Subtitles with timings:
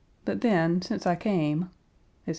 [0.25, 1.69] But, then, since I came,"
[2.25, 2.29] etc.